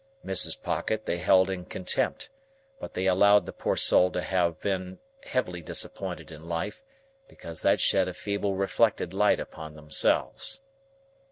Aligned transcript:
Mrs. 0.25 0.59
Pocket 0.59 1.05
they 1.05 1.17
held 1.17 1.47
in 1.51 1.63
contempt; 1.63 2.31
but 2.79 2.95
they 2.95 3.05
allowed 3.05 3.45
the 3.45 3.53
poor 3.53 3.75
soul 3.75 4.09
to 4.13 4.21
have 4.23 4.59
been 4.59 4.97
heavily 5.25 5.61
disappointed 5.61 6.31
in 6.31 6.49
life, 6.49 6.81
because 7.27 7.61
that 7.61 7.79
shed 7.79 8.07
a 8.07 8.13
feeble 8.15 8.55
reflected 8.55 9.13
light 9.13 9.39
upon 9.39 9.75
themselves. 9.75 10.61